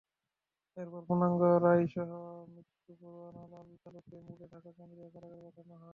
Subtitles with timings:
[0.77, 2.09] এরপর পূর্ণাঙ্গ রায়সহ
[2.53, 5.89] মৃত্যু পরোয়ানা লালসালুতে মুড়ে ঢাকা কেন্দ্রীয় কারাগারে পাঠানো হয়।